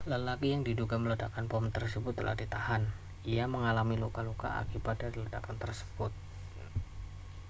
[0.09, 2.81] lelaki yang diduga meledakkan bom tersebut telah ditahan
[3.33, 6.09] ia mengalami luka-luka akibat dari ledakan tersebut